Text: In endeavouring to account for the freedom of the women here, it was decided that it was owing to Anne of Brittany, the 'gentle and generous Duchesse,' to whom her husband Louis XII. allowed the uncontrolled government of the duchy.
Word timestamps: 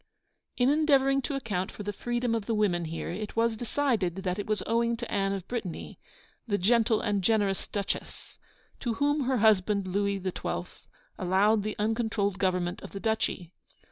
In 0.57 0.69
endeavouring 0.69 1.21
to 1.21 1.35
account 1.35 1.71
for 1.71 1.83
the 1.83 1.93
freedom 1.93 2.33
of 2.33 2.47
the 2.47 2.55
women 2.55 2.85
here, 2.85 3.11
it 3.11 3.35
was 3.35 3.55
decided 3.55 4.15
that 4.23 4.39
it 4.39 4.47
was 4.47 4.63
owing 4.65 4.97
to 4.97 5.11
Anne 5.11 5.31
of 5.31 5.47
Brittany, 5.47 5.99
the 6.47 6.57
'gentle 6.57 7.01
and 7.01 7.23
generous 7.23 7.67
Duchesse,' 7.67 8.39
to 8.79 8.95
whom 8.95 9.25
her 9.25 9.37
husband 9.37 9.85
Louis 9.85 10.19
XII. 10.19 10.65
allowed 11.19 11.61
the 11.61 11.75
uncontrolled 11.77 12.39
government 12.39 12.81
of 12.81 12.93
the 12.93 12.99
duchy. 12.99 13.53